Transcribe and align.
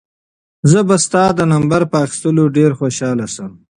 زه 0.71 0.79
به 0.87 0.95
ستا 1.05 1.23
د 1.35 1.39
نمبر 1.53 1.81
په 1.91 1.97
اخیستلو 2.05 2.43
ډېر 2.57 2.71
خوشحاله 2.79 3.25
شم. 3.33 3.51